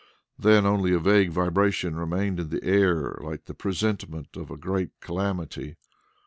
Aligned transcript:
Then 0.39 0.65
only 0.65 0.93
a 0.95 0.99
vague 0.99 1.29
vibration 1.29 1.95
remained 1.95 2.39
in 2.39 2.49
the 2.49 2.63
air 2.63 3.19
like 3.21 3.45
the 3.45 3.53
presentiment 3.53 4.29
of 4.35 4.49
a 4.49 4.57
great 4.57 4.99
calamity. 4.99 5.75